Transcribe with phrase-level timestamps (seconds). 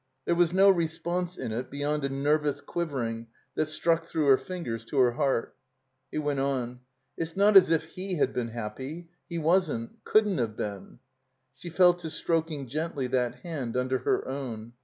[0.25, 4.83] There was no response in it beyond a nervous quivering that struck through her fingers
[4.85, 5.55] to her heart.
[6.11, 6.79] He went on.
[7.17, 9.09] "It's not as if ^ had been happy.
[9.29, 10.03] He wasn't.
[10.03, 10.97] Couldn't have been."
[11.53, 14.73] She fell to stroking gently that hand tmder her own.